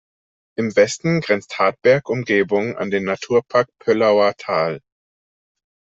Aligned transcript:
Im 0.57 0.75
Westen 0.75 1.21
grenzt 1.21 1.59
Hartberg 1.59 2.09
Umgebung 2.09 2.75
an 2.75 2.89
den 2.89 3.03
Naturpark 3.03 3.69
Pöllauer 3.77 4.33
Tal. 4.35 4.81